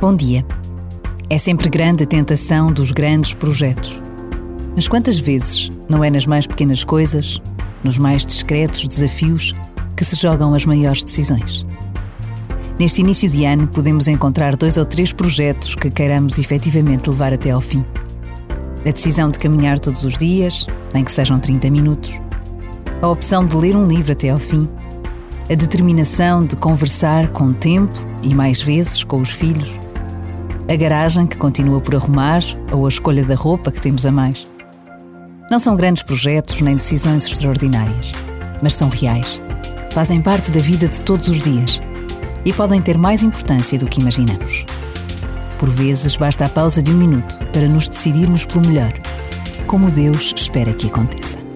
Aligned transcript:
Bom 0.00 0.14
dia. 0.14 0.46
É 1.28 1.38
sempre 1.38 1.68
grande 1.68 2.04
a 2.04 2.06
tentação 2.06 2.70
dos 2.70 2.92
grandes 2.92 3.34
projetos. 3.34 4.00
Mas 4.72 4.86
quantas 4.86 5.18
vezes 5.18 5.72
não 5.88 6.04
é 6.04 6.08
nas 6.08 6.24
mais 6.24 6.46
pequenas 6.46 6.84
coisas, 6.84 7.42
nos 7.82 7.98
mais 7.98 8.24
discretos 8.24 8.86
desafios, 8.86 9.52
que 9.96 10.04
se 10.04 10.14
jogam 10.14 10.54
as 10.54 10.64
maiores 10.64 11.02
decisões? 11.02 11.64
Neste 12.78 13.00
início 13.00 13.28
de 13.28 13.44
ano, 13.44 13.66
podemos 13.66 14.06
encontrar 14.06 14.54
dois 14.54 14.76
ou 14.76 14.84
três 14.84 15.10
projetos 15.10 15.74
que 15.74 15.90
queiramos 15.90 16.38
efetivamente 16.38 17.10
levar 17.10 17.32
até 17.32 17.50
ao 17.50 17.60
fim. 17.60 17.84
A 18.86 18.92
decisão 18.92 19.28
de 19.32 19.38
caminhar 19.40 19.80
todos 19.80 20.04
os 20.04 20.16
dias, 20.16 20.64
nem 20.94 21.02
que 21.02 21.10
sejam 21.10 21.40
30 21.40 21.70
minutos. 21.70 22.20
A 23.02 23.08
opção 23.08 23.44
de 23.44 23.56
ler 23.56 23.74
um 23.74 23.88
livro 23.88 24.12
até 24.12 24.30
ao 24.30 24.38
fim. 24.38 24.68
A 25.50 25.54
determinação 25.56 26.46
de 26.46 26.54
conversar 26.54 27.30
com 27.30 27.52
tempo 27.52 27.98
e 28.22 28.32
mais 28.32 28.62
vezes 28.62 29.02
com 29.02 29.20
os 29.20 29.32
filhos 29.32 29.87
a 30.68 30.76
garagem 30.76 31.26
que 31.26 31.38
continua 31.38 31.80
por 31.80 31.96
arrumar 31.96 32.42
ou 32.70 32.84
a 32.84 32.88
escolha 32.88 33.24
da 33.24 33.34
roupa 33.34 33.72
que 33.72 33.80
temos 33.80 34.04
a 34.04 34.12
mais. 34.12 34.46
Não 35.50 35.58
são 35.58 35.74
grandes 35.74 36.02
projetos 36.02 36.60
nem 36.60 36.76
decisões 36.76 37.24
extraordinárias, 37.26 38.12
mas 38.62 38.74
são 38.74 38.90
reais. 38.90 39.40
Fazem 39.92 40.20
parte 40.20 40.52
da 40.52 40.60
vida 40.60 40.86
de 40.86 41.00
todos 41.00 41.26
os 41.28 41.40
dias 41.40 41.80
e 42.44 42.52
podem 42.52 42.82
ter 42.82 42.98
mais 42.98 43.22
importância 43.22 43.78
do 43.78 43.86
que 43.86 44.00
imaginamos. 44.00 44.66
Por 45.58 45.70
vezes 45.70 46.16
basta 46.16 46.44
a 46.44 46.48
pausa 46.50 46.82
de 46.82 46.90
um 46.90 46.96
minuto 46.96 47.38
para 47.50 47.66
nos 47.66 47.88
decidirmos 47.88 48.44
pelo 48.44 48.66
melhor, 48.66 48.92
como 49.66 49.90
Deus 49.90 50.34
espera 50.36 50.72
que 50.72 50.86
aconteça. 50.86 51.47